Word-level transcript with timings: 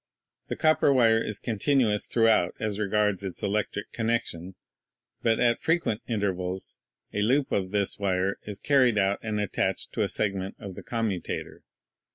The 0.47 0.55
copper 0.55 0.91
wire 0.91 1.21
is 1.23 1.37
continuous 1.37 2.07
throughout 2.07 2.55
as 2.59 2.79
regards 2.79 3.23
its 3.23 3.43
electric 3.43 3.91
connection, 3.91 4.55
but 5.21 5.39
at 5.39 5.59
frequent 5.59 6.01
intervals 6.07 6.75
a 7.13 7.19
loop 7.21 7.51
of 7.51 7.69
this 7.69 7.91
Section 7.91 8.05
of 8.05 8.09
a 8.09 8.09
Gramme 8.09 8.13
Ring 8.13 8.17
Armature. 8.17 8.25
wire 8.25 8.49
is 8.49 8.59
carried 8.61 8.97
out 8.97 9.19
and 9.21 9.39
attached 9.39 9.93
to 9.93 10.01
a 10.01 10.09
segment 10.09 10.55
of 10.57 10.73
the 10.73 10.81
com 10.81 11.07
mutator. 11.11 11.59